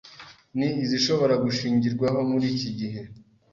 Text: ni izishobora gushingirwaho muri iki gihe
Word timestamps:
ni 0.57 0.67
izishobora 0.83 1.35
gushingirwaho 1.43 2.19
muri 2.31 2.45
iki 2.53 2.69
gihe 2.79 3.01